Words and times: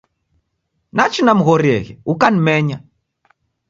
Nachi 0.95 1.21
namghorieghe 1.23 1.93
ukanimenya. 2.11 2.77